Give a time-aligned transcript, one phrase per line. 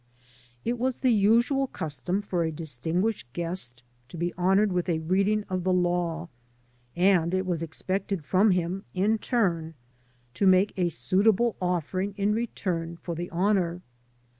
[0.65, 5.43] It was the usual custom for a distinguished guest to be honored with a reading
[5.47, 6.27] of the Law,
[6.95, 9.75] and it was expected from him, m turn,
[10.33, 13.65] to make a suitable offering in return for the 13 * AN AMERICAN IN THE
[13.65, 13.81] MAKING honor.